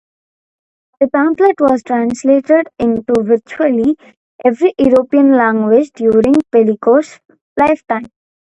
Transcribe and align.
The 0.99 1.09
pamphlet 1.09 1.59
was 1.61 1.83
translated 1.83 2.69
into 2.79 3.21
virtually 3.21 3.95
every 4.43 4.73
European 4.79 5.33
language 5.37 5.91
during 5.93 6.33
Pellico's 6.51 7.19
lifetime. 7.55 8.07